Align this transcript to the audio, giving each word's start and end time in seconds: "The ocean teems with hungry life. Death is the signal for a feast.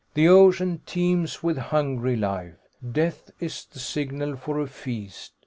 "The 0.15 0.27
ocean 0.27 0.81
teems 0.87 1.43
with 1.43 1.57
hungry 1.59 2.15
life. 2.15 2.55
Death 2.91 3.29
is 3.39 3.65
the 3.65 3.77
signal 3.77 4.35
for 4.35 4.59
a 4.59 4.65
feast. 4.65 5.33